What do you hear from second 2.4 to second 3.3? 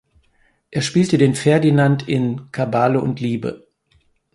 Kabale und